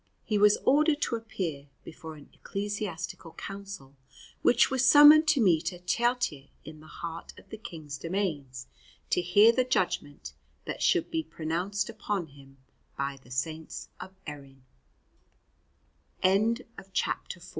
[0.23, 3.93] He was ordered to appear before an ecclesiastical council
[4.41, 8.65] which was summoned to meet at Teilte in the heart of the King's domains
[9.11, 10.33] to hear the judgment
[10.65, 12.57] that should be pronounced upon him
[12.97, 14.55] by the Saints of E